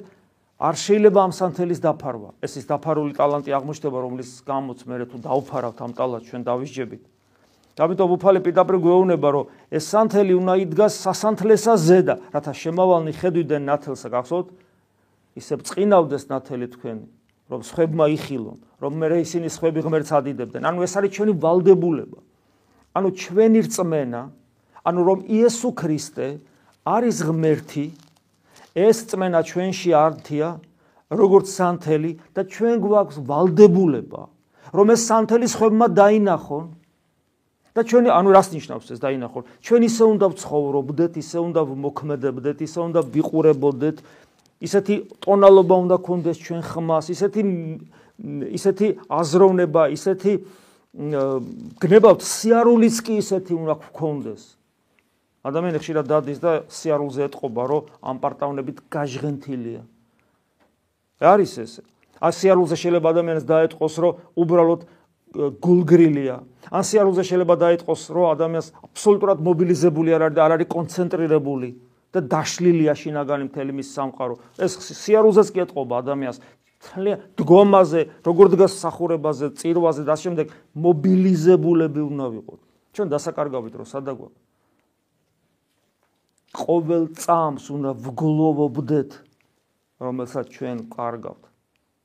არ 0.59 0.75
შეიძლება 0.75 1.19
ამ 1.23 1.31
სანთელის 1.33 1.79
დაფარვა. 1.81 2.29
ეს 2.41 2.53
ის 2.57 2.65
დაფარული 2.67 3.13
ტალანტი 3.17 3.49
აღმოჩნდება 3.57 3.97
რომლის 4.01 4.29
გამოც 4.45 4.79
მე 4.85 4.95
თუ 5.07 5.17
დაუფარავთ 5.23 5.77
ამ 5.81 5.91
ტალანტს 5.97 6.29
ჩვენ 6.29 6.41
დავისჯებით 6.45 7.12
ამიტომ 7.73 8.09
უფალი 8.13 8.39
პიტაპრი 8.45 8.77
გვეუბნება 8.85 9.29
რომ 9.33 9.45
ეს 9.73 9.85
სანთელი 9.89 10.33
უნდა 10.37 10.53
იდგას 10.61 10.93
სასანთლესა 10.93 11.73
ზედა 11.73 12.15
რათა 12.29 12.53
შემავალნი 12.53 13.13
ხედვიდან 13.17 13.61
ნათელსა. 13.65 14.07
გახსოვთ? 14.13 14.47
ისე 15.33 15.53
წინავდეს 15.65 16.23
ნათელი 16.29 16.67
თქვენი 16.69 17.05
რომ 17.49 17.61
სხვებმა 17.65 18.05
იხილონ 18.13 18.57
რომ 18.77 18.93
მე 18.93 19.07
ისინი 19.25 19.47
სხვები 19.49 19.79
ღმერთს 19.81 20.11
ადიდებდნენ. 20.13 20.61
ანუ 20.69 20.79
ეს 20.85 20.93
არის 21.01 21.11
ჩვენი 21.17 21.33
ვალდებულება 21.41 22.19
ანუ 22.93 23.09
ჩვენი 23.17 23.59
რწმენა 23.65 24.21
ანუ 24.85 25.01
რომ 25.01 25.19
იესო 25.25 25.69
ქრისტე 25.73 26.27
არის 26.85 27.17
ღმერთი 27.25 27.85
ეს 28.77 28.97
რწმენა 29.09 29.39
ჩვენში 29.49 29.89
ართია 29.97 30.49
როგორც 31.09 31.45
სანთელი 31.57 32.11
და 32.37 32.41
ჩვენ 32.53 32.75
გვაქვს 32.85 33.17
ვალდებულება 33.25 34.21
რომ 34.77 34.87
ეს 34.93 35.01
სანთელი 35.09 35.47
სხვებმა 35.49 35.87
დაინახონ 35.89 36.82
და 37.73 37.81
ჩვენი 37.81 38.09
ანუ 38.13 38.29
რას 38.37 38.47
ნიშნავს 38.53 38.87
ეს 38.93 38.99
დაინახონ 39.01 39.43
ჩვენ 39.65 39.81
ისე 39.89 40.03
უნდა 40.13 40.25
ვცხოვრობდეთ 40.33 41.13
ისე 41.17 41.37
უნდა 41.41 41.61
მოქმედებდეთ 41.65 42.57
ისე 42.61 42.79
უნდა 42.85 43.01
ვიყურებოდეთ. 43.09 43.97
ისეთი 44.63 44.95
ტონალობა 45.19 45.75
უნდა 45.83 45.95
გქონდეს 45.99 46.37
ჩვენ 46.37 46.61
ხმას 46.61 47.05
ისეთი 47.09 47.41
ისეთი 48.53 48.87
აზროვნება 49.09 49.83
ისეთი 49.89 50.33
გნებავთ. 51.81 52.21
სიარულიც 52.21 52.95
კი 53.01 53.13
ისეთი 53.17 53.53
უნდა 53.57 53.75
გქონდეს. 53.89 54.43
ადამიანი 55.43 55.77
ხშირად 55.81 56.05
დადის 56.07 56.39
და 56.39 56.51
სიარულზე 56.69 57.21
ეთყობა 57.27 57.63
რომ 57.67 57.83
ამ 57.99 58.17
პარტავნებით 58.21 58.77
გაჟღენთილია. 58.93 59.81
არის 61.19 61.53
ეს. 61.57 61.73
ა 62.21 62.31
სიარულზე 62.31 62.75
შეიძლება 62.79 63.07
ადამიანს 63.11 63.43
დაეთყოს 63.43 63.95
რომ 63.99 64.13
უბრალოდ 64.39 64.81
გულგრილია. 65.33 66.37
ან 66.69 66.83
სიარულზე 66.85 67.23
შეიძლება 67.25 67.55
დაიწყოს, 67.65 68.01
რომ 68.13 68.25
ადამიანს 68.37 68.67
აბსოლუტურად 68.85 69.37
მობილიზებული 69.41 70.09
არ 70.13 70.21
არის 70.29 70.35
და 70.37 70.41
არ 70.45 70.51
არის 70.57 70.67
კონცენტრირებული 70.69 71.69
და 72.13 72.19
დაშლილია 72.29 72.93
შინაგანი 72.93 73.43
მთელი 73.49 73.71
მის 73.73 73.89
სამყარო. 73.97 74.35
ეს 74.61 74.71
სიარულზეც 74.77 75.47
კი 75.53 75.59
ეთყობა 75.65 75.93
ადამიანს 76.05 76.37
თლიან 76.83 77.19
დგომაზე, 77.39 78.01
როგორ 78.27 78.45
დგას 78.53 78.73
სახურებაზე, 78.83 79.45
წირვაზე 79.57 80.03
და 80.05 80.15
შემდეგ 80.19 80.47
მობილიზებულები 80.77 82.01
უნდა 82.03 82.25
ვიყოთ. 82.33 82.59
ჩვენ 82.93 83.07
დასაკარგავით 83.09 83.73
რომ 83.79 83.87
სადაგვა. 83.89 84.29
ყოველ 86.53 87.03
წამს 87.17 87.63
უნდა 87.73 87.91
ვგლოვობდეთ, 87.97 89.11
რომელსაც 89.97 90.45
ჩვენ 90.53 90.77
კარგავთ. 90.93 91.43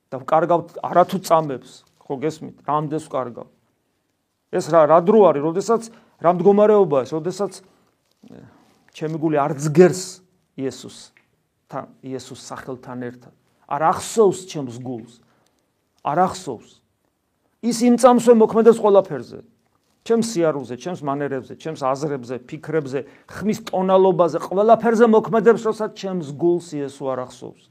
და 0.09 0.25
კარგავთ 0.25 0.81
არათუ 0.81 1.19
წამებს, 1.21 1.85
ხო 2.09 2.15
გესმით? 2.17 2.57
რამდენს 2.65 3.05
ვკარგავ? 3.07 3.49
ეს 4.49 4.65
რა 4.73 4.89
რა 4.89 4.99
დრო 5.05 5.21
არის, 5.29 5.43
როდესაც 5.45 5.83
რა 6.25 6.31
მდგომარეობაა 6.33 7.05
ეს, 7.05 7.13
როდესაც 7.13 7.53
ჩემი 8.97 9.17
გული 9.21 9.37
არ 9.37 9.53
ძგერს 9.61 10.25
იესოს 10.57 11.13
თან, 11.69 11.85
იესოს 12.01 12.41
სახელთან 12.49 12.99
ერთად. 13.05 13.33
არ 13.69 13.83
ახსოვს 13.93 14.49
ჩემს 14.49 14.81
გულს. 14.81 15.21
არ 16.01 16.19
ახსოვს. 16.33 16.81
ის 17.61 17.79
იმ 17.85 18.01
წამსვე 18.01 18.33
მოქმედებს 18.41 18.81
ყველაფერზე. 18.81 19.45
ჩემს 20.09 20.27
სიარულზე, 20.33 20.75
ჩემს 20.81 21.01
მანერებზე, 21.05 21.53
ჩემს 21.61 21.85
აზრებზე, 21.85 22.35
ფიქრებზე, 22.49 23.01
ხმის 23.29 23.59
ტონალობაზე, 23.69 24.39
ყველაფერზე 24.41 25.05
მოქმედებს, 25.05 25.63
როცა 25.69 25.93
ჩემს 25.93 26.33
გულს 26.33 26.73
იესო 26.73 27.05
არ 27.13 27.19
ახსოვს. 27.29 27.69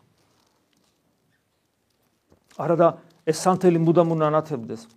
არადა 2.62 2.88
ეს 3.27 3.38
სანთელი 3.43 3.79
მუდამ 3.84 4.15
უნანათებდეს. 4.15 4.88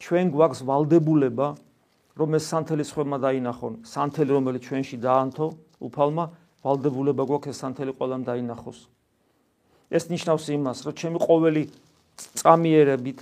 ჩვენ 0.00 0.26
გვაქვს 0.32 0.60
ვალდებულება, 0.64 1.48
რომ 2.16 2.30
ეს 2.40 2.44
სანთელი 2.48 2.84
სხვებმა 2.88 3.18
დაინახონ. 3.20 3.74
სანთელი, 3.84 4.30
რომელიც 4.32 4.62
ჩვენში 4.64 4.96
დაანთო, 5.04 5.46
უფალმა 5.84 6.24
ვალდებულება 6.64 7.22
გვაქვს 7.28 7.52
ეს 7.52 7.58
სანთელი 7.60 7.92
ყველამ 8.00 8.24
დაინახოს. 8.24 8.88
ეს 9.90 10.04
ნიშნავს 10.08 10.44
იმას, 10.56 10.78
რომ 10.86 10.94
ჩემი 10.94 11.18
ყოველი 11.20 11.62
წამიერებით, 12.40 13.18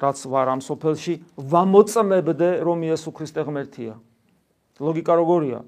რაც 0.00 0.18
ვარ 0.32 0.46
ამ 0.54 0.60
სოფელში, 0.64 1.14
ვამოწმებდე, 1.36 2.48
რომ 2.64 2.78
იესო 2.88 3.10
ქრისტე 3.10 3.42
ღმერთია. 3.44 3.94
ლოგიკა 4.80 5.12
როგორია? 5.20 5.60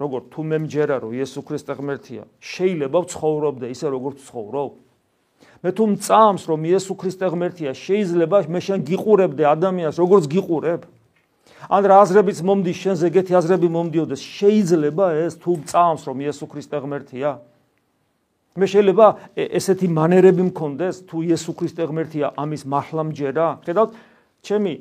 როგორ 0.00 0.20
თუ 0.32 0.40
მე 0.44 0.58
მჯერა, 0.64 0.96
რომ 1.04 1.12
იესო 1.16 1.40
ქრისტე 1.40 1.72
ღმერთია, 1.80 2.22
შეიძლება 2.40 2.98
ვცხოვრობდე 3.04 3.66
ისე, 3.72 3.86
როგორც 3.92 4.16
ცხოვრობ? 4.28 4.72
მე 5.66 5.70
თუ 5.72 5.84
მწამს 5.96 6.42
რომ 6.46 6.60
იესო 6.68 6.94
ქრისტე 7.00 7.26
ღმერთია 7.32 7.72
შეიძლება 7.74 8.38
მე 8.46 8.60
შენ 8.60 8.80
გიყურებდე 8.86 9.44
ადამიანს 9.50 9.96
როგორც 9.98 10.24
გიყურებ. 10.30 10.82
ან 11.66 11.82
რა 11.90 11.96
აზრებიც 12.04 12.38
მომდის 12.46 12.76
შენზე 12.76 13.04
ეგეთი 13.10 13.32
აზრები 13.40 13.68
მომდიოდეს 13.72 14.22
შეიძლება 14.22 15.06
ეს 15.26 15.34
თუ 15.42 15.50
მწამს 15.64 16.02
რომ 16.06 16.16
იესო 16.22 16.46
ქრისტე 16.46 16.76
ღმერთია. 16.84 17.30
მე 18.56 18.66
შეიძლება 18.70 19.06
ესეთი 19.34 19.88
მანერები 19.90 20.42
მქონდეს 20.52 20.96
თუ 21.08 21.16
იესო 21.26 21.52
ქრისტე 21.56 21.82
ღმერთია 21.90 22.26
ამის 22.36 22.62
მართლა 22.68 23.02
მჯერა 23.10 23.48
ხედავთ? 23.66 23.90
ჩემი 24.46 24.74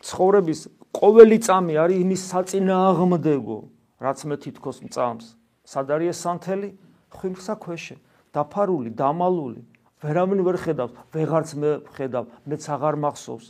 ცხოვრების 0.00 0.60
ყოველი 0.94 1.38
წამი 1.44 1.74
არის 1.82 1.98
იმის 2.04 2.22
საწინააღმდეგო 2.30 3.58
რაც 4.00 4.18
მე 4.24 4.36
თითქოს 4.38 4.78
მწამს. 4.86 5.26
სად 5.66 5.86
არის 5.92 6.08
ეს 6.14 6.18
სანთელი? 6.24 6.70
ხვიმხსა 7.14 7.54
ქვეშე 7.60 7.96
დაფარული, 8.34 8.90
დამალული, 8.90 9.62
ვერავინ 10.02 10.40
ვერ 10.44 10.58
ხედავს, 10.60 10.92
ვეღარც 11.14 11.50
მე 11.54 11.70
ხედავ, 11.94 12.24
მეც 12.44 12.62
აღარ 12.74 12.98
მახსოვს. 13.00 13.46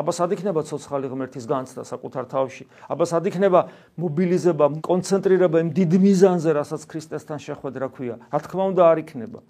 აბა 0.00 0.12
სად 0.16 0.32
იქნება 0.36 0.62
ცოცხალი 0.64 1.10
ღმერთის 1.12 1.46
განცდა 1.50 1.82
საკუთარ 1.84 2.24
თავში? 2.30 2.64
აბა 2.88 3.04
სად 3.10 3.26
იქნება 3.30 3.60
მობილიზება, 4.00 4.66
კონცენტრირება 4.86 5.56
იმ 5.66 5.70
დიდ 5.76 5.92
მიზანზე, 6.02 6.50
რასაც 6.56 6.82
ქრისტესთან 6.88 7.38
შეხვედრა 7.42 7.86
ქვია? 7.90 8.16
რა 8.30 8.38
თქმა 8.40 8.64
უნდა 8.70 8.82
არ 8.86 8.98
იქნება. 9.04 9.40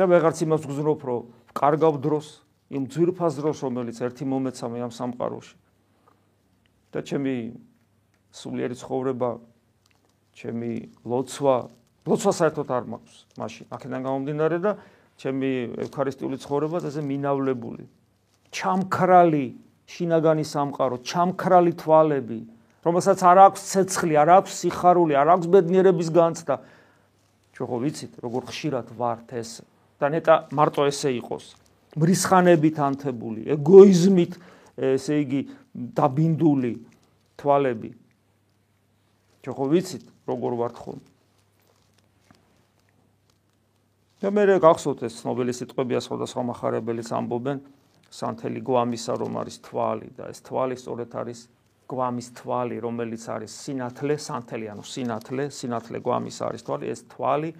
და 0.00 0.08
ვეღარც 0.08 0.38
იმას 0.40 0.64
გძნობ, 0.64 1.00
რომ 1.04 1.20
კარგავ 1.52 1.94
დროს, 2.00 2.40
იმ 2.72 2.88
ძვირფას 2.88 3.32
დროს, 3.36 3.56
რომელიც 3.60 3.96
ერთი 4.00 4.24
მომეცა 4.24 4.66
მე 4.72 4.78
ამ 4.88 4.92
სამყაროში. 4.96 5.56
და 6.90 6.98
ჩემი 7.04 7.34
სულიერი 8.32 8.74
ცხოვრება, 8.80 9.28
ჩემი 10.34 10.70
ლოცვა, 11.04 11.56
ლოცვა 12.06 12.32
საერთოდ 12.40 12.68
არ 12.70 12.84
მაქვს 12.90 13.16
მაშინ. 13.38 13.66
აქედან 13.70 14.00
გამომდინარე 14.06 14.58
და 14.60 14.72
ჩემი 15.20 15.50
ევქარისტიული 15.84 16.36
ცხოვრება 16.40 16.76
ესე 16.80 17.02
მინავლებული. 17.04 17.84
ჩამქრალი 18.50 19.46
შინაგანი 19.90 20.44
სამყარო, 20.46 20.96
ჩამქრალი 21.02 21.72
თვალები, 21.76 22.40
რომელსაც 22.86 23.18
არ 23.20 23.38
აქვს 23.50 23.60
ცეცხლი, 23.70 24.14
არ 24.16 24.30
აქვს 24.40 24.52
სიხარული, 24.64 25.12
არ 25.18 25.28
აქვს 25.34 25.46
ბედნიერების 25.50 26.08
განცდა. 26.14 26.54
ჩვენ 27.54 27.66
ხო 27.68 27.76
ვიცით, 27.84 28.12
როგორ 28.24 28.42
ხშირად 28.48 28.86
ვართ 28.96 29.28
ეს 29.36 29.50
და 30.00 30.06
ნეტა 30.08 30.34
მარტო 30.56 30.88
ესე 30.88 31.10
იყოს. 31.20 31.44
მრისხანებით 31.98 32.76
ანთებული, 32.80 33.40
ეგოიზმით, 33.52 34.32
ესე 34.80 35.14
იგი, 35.26 35.40
დაბინდული 35.74 36.72
თვალები. 37.36 37.90
ჩვენ 39.44 39.54
ხო 39.58 39.66
ვიცით, 39.74 40.04
როგორ 40.30 40.52
ვართ 40.62 40.76
ხოლმე. 40.84 41.08
და 44.20 44.28
მე 44.28 44.58
გახსოვთ 44.60 45.06
ეს 45.08 45.14
ცნობილი 45.24 45.52
სიტყვებია 45.56 46.00
სხვადასხვა 46.04 46.42
מחარებელიც 46.50 47.08
ამბობენ 47.16 47.60
სანთელი 48.12 48.60
გვამისა 48.68 49.14
რომ 49.16 49.38
არის 49.40 49.56
თვალი 49.64 50.08
და 50.18 50.28
ეს 50.28 50.44
თვალი 50.44 50.76
სწორედ 50.76 51.14
არის 51.16 51.40
გვამის 51.88 52.28
თვალი 52.36 52.76
რომელიც 52.84 53.24
არის 53.32 53.52
სინათლე 53.64 54.16
სანთელი 54.20 54.66
ანუ 54.76 54.84
სინათლე 54.84 55.44
სინათლე 55.56 55.98
გვამის 56.04 56.38
არის 56.44 56.66
თვალი 56.68 56.86
ეს 56.92 57.00
თვალი 57.08 57.50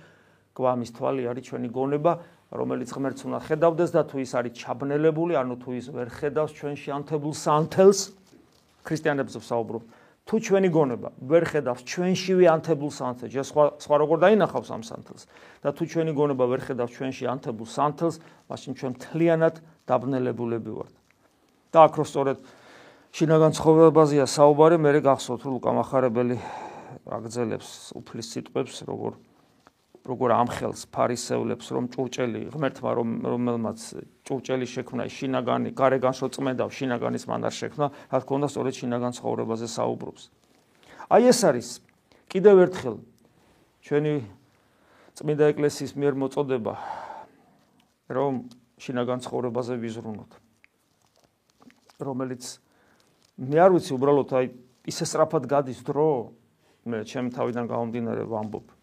გვამის 0.60 0.90
თვალი 1.00 1.22
არის 1.32 1.44
ჩვენი 1.48 1.68
გონება 1.72 2.12
რომელიც 2.60 2.92
ღმერთს 2.92 3.24
უნდა 3.24 3.40
ხედავდეს 3.46 3.90
და 3.96 4.02
თუ 4.10 4.16
ის 4.20 4.32
არის 4.36 4.52
ჩაბნელებული 4.60 5.40
ანუ 5.40 5.54
თუ 5.64 5.70
ის 5.80 5.86
ვერ 5.96 6.08
ხედავს 6.12 6.52
ჩვენში 6.60 6.88
ანთებულ 6.92 7.34
სანთელს 7.40 8.00
ქრისტიანებს 8.84 9.34
ვსაუბრობ 9.40 9.82
თუ 10.28 10.36
ჩვენი 10.46 10.68
გონება 10.70 11.08
ვერ 11.26 11.44
ხედავს 11.50 11.82
ჩვენშივე 11.90 12.46
ანთებულ 12.54 12.90
სანთელს, 12.94 13.34
ეს 13.34 13.48
სხვა 13.50 13.64
სხვა 13.82 13.96
როგორ 14.04 14.16
დაინახავს 14.24 14.70
ამ 14.70 14.82
სანთელს 14.86 15.22
და 15.64 15.68
თუ 15.74 15.82
ჩვენი 15.90 16.12
გონება 16.14 16.44
ვერ 16.50 16.60
ხედავს 16.66 16.92
ჩვენში 16.96 17.24
ანთებულ 17.34 17.68
სანთელს, 17.70 18.16
მაშინ 18.50 18.72
ჩვენ 18.78 18.92
მთლიანად 19.00 19.54
დაბნელებულები 19.90 20.70
ვართ. 20.70 20.94
და 21.70 21.78
აქ 21.86 21.94
რო 21.98 22.04
სწორედ 22.04 22.38
შინაგან 23.14 23.52
ცხოვრებაზეა 23.58 24.26
საუბარი, 24.26 24.76
მე 24.78 24.90
გახსოვთ 25.02 25.40
რომ 25.46 25.52
ლუკა 25.58 25.70
מחარებელი 25.80 26.36
აგძელებს 27.10 27.70
უფლის 27.98 28.26
სიტყვებს, 28.30 28.76
როგორ 28.86 29.12
როგორ 30.00 30.32
ამხელს 30.32 30.88
ფარისევლებს 30.88 31.66
რომ 31.76 31.84
ჭურჭელი 31.92 32.48
ღმერთმა 32.56 32.90
რომ 32.96 33.08
რომელმაც 33.20 33.80
ჭურჭელი 34.24 34.64
შექმნა 34.64 35.04
შინაგანი 35.12 35.76
გარეგანშო 35.76 36.26
წმენდა 36.32 36.64
შინაგანის 36.72 37.24
მანდარ 37.28 37.52
შექმნა 37.52 37.86
რა 38.08 38.18
თქმა 38.24 38.34
უნდა 38.40 38.48
სწორედ 38.48 38.74
შინაგან 38.80 39.12
ცხოვრებაზე 39.20 39.66
საუბრობს. 39.68 40.22
აი 41.12 41.22
ეს 41.28 41.40
არის 41.44 41.68
კიდევ 42.32 42.56
ერთხელ 42.64 42.96
ჩვენი 43.84 44.14
წმინდა 45.20 45.44
ეკლესიის 45.52 45.92
მიერ 46.00 46.14
მოწოდება 46.16 46.74
რომ 48.08 48.32
შინაგან 48.80 49.18
ცხოვრებაზე 49.20 49.74
ვიზრუნოთ. 49.84 50.32
რომელიც 52.00 52.44
მე 53.36 53.56
არ 53.60 53.70
ვიცი 53.76 53.92
უბრალოდ 54.00 54.28
აი 54.32 54.46
ისე 54.88 55.04
სწრაფად 55.04 55.44
გადის 55.44 55.84
დრო. 55.84 56.32
მე 56.88 57.04
ჩემ 57.04 57.28
თავიდან 57.36 57.68
გამომდინარე 57.68 58.24
ვამბობ 58.24 58.79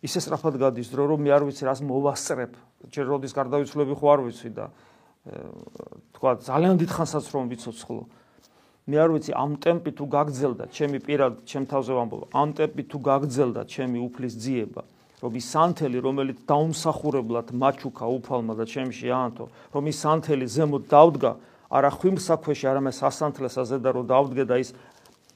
ისე 0.00 0.18
სწრაფად 0.24 0.56
გადის 0.60 0.88
დრო 0.92 1.04
რომ 1.12 1.20
მე 1.26 1.30
არ 1.36 1.42
ვიცი 1.48 1.64
რას 1.68 1.80
მოვასწრებ. 1.84 2.52
ჯერ 2.88 3.06
როდის 3.12 3.32
გარდავიცვლები 3.36 3.94
ხო 4.00 4.06
არ 4.14 4.20
ვიცი 4.24 4.50
და 4.56 4.66
თქვა 6.16 6.30
ძალიან 6.40 6.80
დიდხანსაც 6.80 7.24
რომ 7.28 7.44
ვიცოცხლო 7.52 8.02
მე 8.88 8.96
არ 8.96 9.10
ვიცი 9.12 9.32
ამ 9.36 9.52
ტემპი 9.60 9.92
თუ 9.92 10.04
გაგძელდა 10.16 10.64
ჩემი 10.72 10.98
პირად 11.04 11.44
ჩემ 11.44 11.64
თავზე 11.68 11.92
ვამბობ 11.92 12.22
ამ 12.32 12.48
ტემპი 12.56 12.82
თუ 12.88 12.98
გაგძელდა 13.04 13.62
ჩემი 13.68 13.98
უფლის 14.08 14.34
ძიება 14.40 14.82
რომ 15.20 15.32
ის 15.36 15.46
სანთელი 15.52 15.98
რომელიც 16.00 16.38
დაუმსახურებლად 16.48 17.52
მაჩუკა 17.52 18.06
უფალმა 18.16 18.54
და 18.56 18.64
ჩემში 18.64 19.06
აანთო 19.12 19.44
რომ 19.76 19.84
ის 19.92 19.96
სანთელი 20.00 20.46
ზემოთ 20.56 20.84
დავდგა 20.88 21.32
არა 21.70 21.90
ხვიმსაქვეში 22.00 22.64
არამედ 22.72 22.94
სასანთლესაზე 22.96 23.76
და 23.84 23.90
რომ 23.94 24.04
დავდგე 24.08 24.44
და 24.48 24.56
ის 24.64 24.72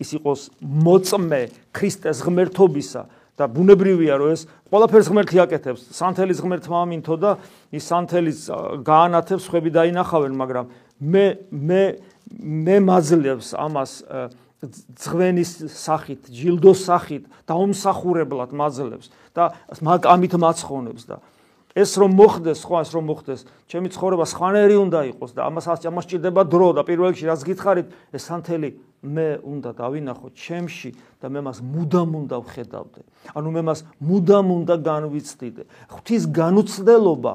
ის 0.03 0.11
იყოს 0.19 0.41
მოწმე 0.61 1.41
ქრისტეს 1.75 2.23
ღმერთობისა 2.27 3.03
და 3.35 3.49
ბუნებრივია 3.51 4.15
რომ 4.19 4.31
ეს 4.35 4.47
ყველაფერს 4.71 5.11
ღმერთი 5.11 5.39
აკეთებს. 5.43 5.83
სანთელის 5.91 6.39
ღმერთმა 6.39 6.79
ამინთო 6.87 7.15
და 7.19 7.31
ის 7.75 7.85
სანთელის 7.91 8.41
გაანათებს 8.87 9.45
ხვები 9.51 9.71
დაინახავენ 9.75 10.35
მაგრამ 10.39 10.67
მე 11.03 11.25
მე 11.51 11.83
მე 12.31 12.77
მაძლევს 12.87 13.55
ამას 13.59 13.93
ძღვენის 14.97 15.51
სახით 15.75 16.31
ჯილდოს 16.31 16.87
სახით 16.89 17.27
დაუმსახურებლად 17.51 18.55
მაძლევს 18.55 19.11
და 19.37 19.51
მაგ 19.83 20.09
ამით 20.15 20.39
მაცხონებს 20.41 21.05
და 21.11 21.19
ეს 21.75 21.91
რომ 21.99 22.11
მოხდეს, 22.15 22.63
ეს 22.63 22.91
რომ 22.95 23.05
მოხდეს, 23.11 23.41
ჩემი 23.67 23.89
ცხოვრება 23.91 24.25
სხვანაირი 24.31 24.77
უნდა 24.79 25.01
იყოს 25.11 25.31
და 25.35 25.41
ამას 25.51 25.67
ამას 25.91 26.07
ჭირდება 26.07 26.43
დრო 26.47 26.69
და 26.79 26.83
პირველ 26.87 27.11
რიგში 27.11 27.27
რაც 27.27 27.43
გითხარით, 27.43 27.89
ეს 28.15 28.23
სანთელი 28.31 28.71
მე 29.03 29.29
უნდა 29.43 29.71
დავინახო 29.75 30.29
ჩემში 30.39 30.91
და 31.19 31.27
მე 31.29 31.41
მას 31.51 31.59
მუდამ 31.61 32.11
უნდა 32.25 32.37
ვხედავდე. 32.47 33.01
ანუ 33.35 33.49
მე 33.51 33.63
მას 33.67 33.81
მუდამ 34.01 34.47
უნდა 34.55 34.75
განვიცდიდე. 34.87 35.63
ღვთის 35.91 36.23
განუცდელობა 36.31 37.35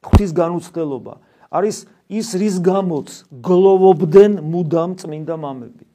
ღვთის 0.00 0.30
განუცდელობა 0.32 1.14
არის 1.52 1.84
ის 2.08 2.28
რის 2.40 2.56
გამოც 2.64 3.08
გლოვობდნენ 3.44 4.40
მუდამ 4.40 4.96
წმინდა 4.96 5.36
მამები. 5.36 5.89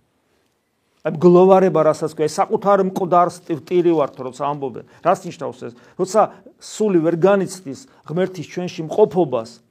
აი 1.06 1.20
გლოვარება 1.22 1.82
რასაც 1.86 2.18
ქვია 2.18 2.30
საკუთარ 2.34 2.82
მკვდარს 2.90 3.36
ტირი 3.46 3.94
ვართ 3.94 4.16
როცა 4.26 4.44
ამბობენ. 4.50 4.86
რას 5.06 5.20
ნიშნავს 5.22 5.60
ეს? 5.70 5.74
როცა 6.02 6.22
სული 6.58 7.00
ვერ 7.06 7.16
განიცდის 7.22 7.86
ღმერთის 8.10 8.50
ჩვენში 8.50 8.82
მყოფობას 8.90 9.62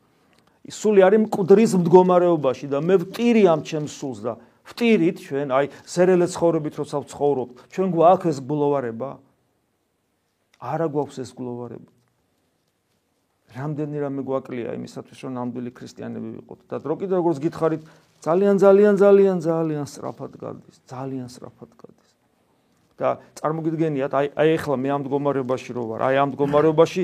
სული 0.73 1.05
არის 1.05 1.21
მკვდრის 1.29 1.73
მდგომარეობაში 1.77 2.67
და 2.73 2.81
მე 2.81 2.97
ვტირი 3.05 3.43
ამ 3.53 3.61
ჩემს 3.69 3.93
სულს 4.01 4.21
და 4.25 4.33
ვტირით 4.65 5.17
ჩვენ 5.21 5.49
აი 5.53 5.67
სერელე 5.85 6.27
ცხოვრობით 6.33 6.75
როცა 6.81 6.97
ვცხოვრობ 7.05 7.51
ჩვენ 7.69 7.89
გვაქვს 7.93 8.29
ეს 8.33 8.39
გლოვარება? 8.49 9.11
არა 10.65 10.87
გვაქვს 10.89 11.21
ეს 11.21 11.31
გლოვარება. 11.37 11.91
რამდენი 13.55 13.97
რამე 14.01 14.23
გვაკლია 14.25 14.73
იმისათვის 14.81 15.19
რომ 15.21 15.33
ნამდვილი 15.37 15.71
ქრისტიანები 15.77 16.29
ვიყოთ? 16.41 16.61
და 16.65 16.77
დრო 16.81 16.95
კიდე 16.97 17.15
როგორც 17.21 17.39
გითხარით 17.45 17.83
ძალიან 18.25 18.57
ძალიან 18.57 18.95
ძალიან 18.97 19.37
ძალიან 19.45 19.85
სწრაფად 19.85 20.33
გადის, 20.41 20.77
ძალიან 20.89 21.29
სწრაფად 21.29 21.71
გადის. 21.77 22.11
და 22.95 23.19
წარმოგიდგენიათ, 23.37 24.13
აი 24.15 24.27
აი 24.39 24.49
ახლა 24.55 24.77
მე 24.79 24.89
ამ 24.95 25.01
მდგომარეობაში 25.03 25.71
რო 25.75 25.83
ვარ, 25.91 26.01
აი 26.09 26.17
ამ 26.23 26.29
მდგომარეობაში 26.31 27.03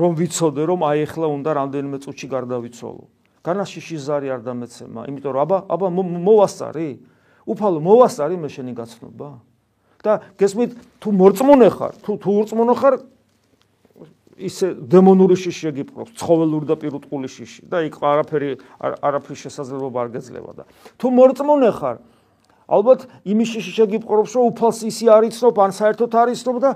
რომ 0.00 0.12
ვიცოდე, 0.22 0.62
რომ 0.70 0.80
აი 0.86 0.98
ახლა 1.02 1.26
უნდა 1.34 1.50
რამდენიმე 1.60 1.96
წუთში 1.98 2.26
გარდავიცვალო. 2.30 3.04
განაშიში 3.42 3.96
ზარი 4.06 4.28
არ 4.30 4.40
დამეცემა, 4.46 5.00
იმიტომ 5.10 5.32
რომ 5.34 5.42
აბა 5.44 5.58
აბა 5.66 5.86
მოვასწარი? 6.26 6.88
უფალო 7.46 7.78
მოვასწარი 7.82 8.34
მე 8.38 8.48
შენი 8.54 8.72
გაცნობა? 8.78 9.28
და 10.06 10.22
გესმით, 10.38 10.70
თუ 11.02 11.08
მორწმუნე 11.10 11.68
ხარ, 11.74 11.94
თუ 12.04 12.12
თუ 12.22 12.28
ურწმუნო 12.38 12.74
ხარ, 12.78 12.94
ისე 14.36 14.72
დემონური 14.76 15.36
შიში 15.38 15.66
შეგიპყრობს, 15.66 16.12
ცხოველური 16.20 16.68
და 16.68 16.76
პირუტყული 16.76 17.28
შიში 17.30 17.64
და 17.72 17.80
იქ 17.88 17.96
არაფერი 18.04 18.50
არაფრის 19.00 19.42
შესაძლებლობა 19.46 20.02
არ 20.04 20.10
გეძლება 20.16 20.52
და 20.60 20.64
თუ 21.00 21.06
მორწმუნე 21.16 21.70
ხარ, 21.76 21.96
ალბათ 22.68 23.06
იმის 23.24 23.48
შიში 23.56 23.72
შეგიპყრობს, 23.80 24.30
რომ 24.36 24.44
უფალს 24.52 24.80
ისი 24.90 25.06
არიცნობ, 25.16 25.54
ან 25.56 25.72
საერთოდ 25.72 26.10
არიცნობ 26.20 26.56
და 26.60 26.70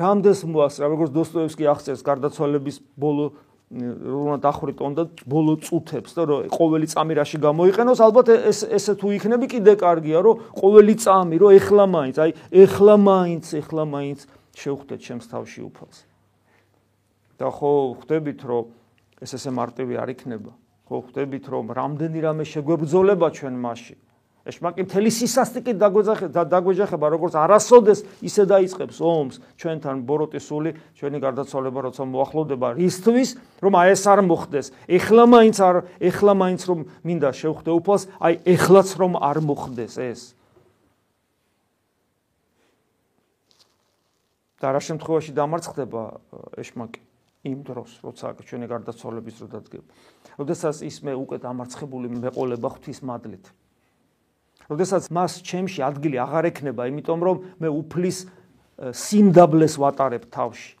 რამდენს 0.00 0.40
მოასწრა, 0.48 0.84
როგორც 0.94 1.10
დოსტოევსკი 1.14 1.64
აღწერს 1.74 2.02
გარდაცვალების 2.08 2.76
ბოლო 2.98 3.26
რომ 3.74 4.38
დახვრიტონ 4.44 4.92
და 4.94 5.04
ბოლო 5.26 5.56
წუთებს 5.58 6.14
და 6.14 6.22
რომ 6.30 6.40
ყოველი 6.52 6.86
წამი 6.94 7.14
რაში 7.18 7.38
გამოიყენოს, 7.42 7.98
ალბათ 8.06 8.30
ეს 8.30 8.62
ესე 8.70 8.94
თუ 8.94 9.10
იქნები 9.18 9.50
კიდე 9.50 9.74
კარგია, 9.82 10.20
რომ 10.22 10.34
ყოველი 10.54 10.94
წამი, 11.00 11.36
რომ 11.42 11.50
ეხლა 11.58 11.84
მაინც, 11.90 12.16
აი 12.22 12.30
ეხლა 12.54 12.94
მაინც, 13.02 13.44
ეხლა 13.58 13.82
მაინც 13.88 14.20
შევხვდეთ 14.54 15.00
ჩემს 15.02 15.26
თავში 15.32 15.60
უფალს. 15.66 16.13
და 17.38 17.50
ხო 17.50 17.72
ხვდებით 17.98 18.40
რომ 18.46 18.64
ეს 19.22 19.34
ესე 19.34 19.50
მარტივი 19.50 19.94
არ 19.98 20.08
იქნება. 20.14 20.52
ხო 20.86 20.96
ხვდებით 21.08 21.44
რომ 21.48 21.72
რამდენი 21.74 22.18
რამე 22.20 22.44
შეგვებძოლება 22.44 23.26
ჩვენ 23.34 23.54
მასში. 23.58 23.96
ეშმაკი 24.44 24.84
მთელი 24.84 25.08
სისასტიკით 25.08 25.78
დაგვეჯახება 25.80 27.06
როგორც 27.08 27.32
არასოდეს 27.40 28.04
ისე 28.28 28.44
დაიწყებს 28.44 29.00
ომს 29.00 29.40
ჩვენთან 29.56 30.04
ბოროტისული 30.04 30.70
ჩვენი 31.00 31.18
გარდაცვალება 31.24 31.80
როცა 31.88 32.04
მოახლოვდება 32.04 32.68
რისთვის 32.76 33.28
რომ 33.64 33.72
აი 33.80 33.88
ეს 33.96 34.04
არ 34.04 34.20
მოხდეს. 34.28 34.66
ეხლა 34.84 35.24
მაინც 35.32 35.56
არ 35.64 35.76
ეხლა 35.96 36.32
მაინც 36.36 36.60
რომ 36.68 36.78
მინდა 37.08 37.30
შევხვდე 37.40 37.70
უფალს 37.72 38.04
აი 38.20 38.34
ეხლაც 38.44 38.88
რომ 39.00 39.12
არ 39.16 39.38
მოხდეს 39.48 39.94
ეს. 40.12 40.20
და 44.60 44.72
რა 44.72 44.80
შემთხვევაში 44.80 45.32
დამარცხდება 45.36 46.02
ეშმაკი 46.56 47.00
იმ 47.44 47.58
დროს 47.64 47.90
როცა 48.00 48.26
ჩვენი 48.40 48.66
გარდაცვალების 48.72 49.34
დრო 49.36 49.48
დადგება. 49.52 49.90
როდესაც 50.40 50.76
ის 50.80 50.96
მე 51.04 51.12
უკვე 51.12 51.36
დამარცხებული 51.44 52.06
მეყოლება 52.08 52.68
ღვთის 52.72 53.00
მადლით. 53.04 53.44
როდესაც 54.64 55.04
მას 55.12 55.32
ჩემში 55.44 55.80
ადგილი 55.84 56.16
აღარ 56.24 56.44
ექნება, 56.48 56.88
იმიტომ 56.88 57.20
რომ 57.20 57.36
მე 57.60 57.68
უფლის 57.68 58.18
სიმდაბლეს 58.80 59.74
ვატარებ 59.76 60.24
თავში. 60.32 60.72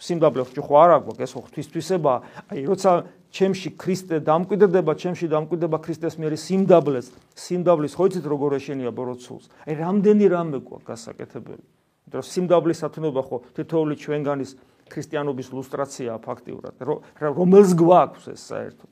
სიმდაბლე 0.00 0.44
ხო 0.48 0.74
არ 0.80 0.90
აქვს, 0.96 1.16
ეს 1.20 1.32
ღვთისთვისება. 1.36 2.12
აი, 2.52 2.60
როცა 2.68 2.90
ჩემში 3.30 3.68
ქრისტე 3.76 4.16
დამკვიდრდება, 4.24 4.92
ჩემში 4.96 5.26
დამკვიდრდება 5.28 5.78
ქრისტეს 5.84 6.14
მიერ 6.16 6.34
სიმდაბლეს, 6.40 7.06
სიმდაბლის 7.36 7.92
ხო 7.96 8.04
იცით 8.08 8.24
როგორ 8.24 8.50
ეშენია 8.56 8.90
ბოროცულს? 8.96 9.44
აი, 9.68 9.72
რამდენი 9.76 10.24
რამე 10.32 10.58
გვაქვს 10.64 10.88
გასაკეთებელი. 10.88 11.64
იმიტომ 12.10 12.16
რომ 12.16 12.26
სიმდაბლის 12.32 12.78
სათნობა 12.80 13.22
ხო 13.28 13.36
თითოეული 13.54 13.94
ჩვენგანის 14.00 14.50
ქრისტიანობის 14.90 15.48
ლუსტრაციაა 15.54 16.18
ფაქტიურად. 16.18 16.74
რომელს 17.20 17.70
გვაქვს 17.78 18.24
ეს 18.34 18.42
საერთოდ? 18.50 18.90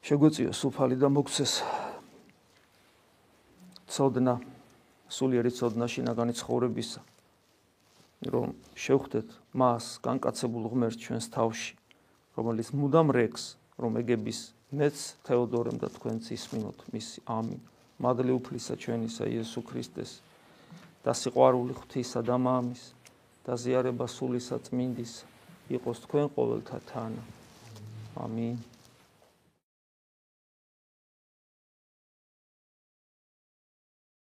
შეგვეციო 0.00 0.52
სუფალი 0.56 0.96
და 0.96 1.08
მოგცეს 1.12 1.52
ცოდნა 3.92 4.34
სულიერი 5.12 5.52
ცოდნა 5.52 5.86
შინაგანი 5.92 6.34
ცხოვრებისა 6.40 7.02
რომ 8.32 8.54
შევხვდეთ 8.80 9.28
მას 9.60 9.84
განკაცებულ 10.00 10.64
ღმერთს 10.72 11.00
ჩვენს 11.04 11.26
თავში 11.36 11.76
რომელიც 12.40 12.72
მუდამ 12.80 13.12
რეკს 13.12 13.44
რომ 13.76 14.00
ეგების 14.00 14.40
მეც 14.72 14.96
თეოდორემ 15.28 15.76
და 15.84 15.92
თქვენც 15.92 16.32
ისმინოთ 16.32 16.78
მის 16.96 17.08
ამინ 17.36 17.60
მადლი 18.00 18.32
უფლისა 18.40 18.80
ჩვენისა 18.80 19.28
იესო 19.36 19.60
ქრისტეს 19.68 20.10
და 21.04 21.12
სიყვარული 21.12 21.76
ღვთისა 21.76 22.24
და 22.24 22.40
მამის 22.40 22.82
და 23.46 23.56
ზიარება 23.60 24.06
სულისა 24.10 24.58
წმინდის 24.66 25.14
იყოს 25.76 26.02
თქვენ 26.06 26.26
ყოველთა 26.36 26.78
თან 26.90 27.16
ამინ 28.24 28.56